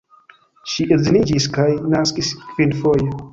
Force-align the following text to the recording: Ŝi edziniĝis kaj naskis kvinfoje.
Ŝi 0.71 0.87
edziniĝis 0.95 1.47
kaj 1.59 1.67
naskis 1.97 2.33
kvinfoje. 2.49 3.09